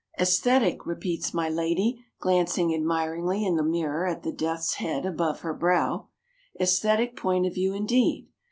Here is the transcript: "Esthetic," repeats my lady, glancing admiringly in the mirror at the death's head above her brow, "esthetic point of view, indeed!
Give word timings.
"Esthetic," 0.17 0.87
repeats 0.87 1.31
my 1.31 1.47
lady, 1.47 2.03
glancing 2.19 2.73
admiringly 2.73 3.45
in 3.45 3.55
the 3.55 3.61
mirror 3.61 4.07
at 4.07 4.23
the 4.23 4.31
death's 4.31 4.77
head 4.77 5.05
above 5.05 5.41
her 5.41 5.53
brow, 5.53 6.07
"esthetic 6.59 7.15
point 7.15 7.45
of 7.45 7.53
view, 7.53 7.75
indeed! 7.75 8.27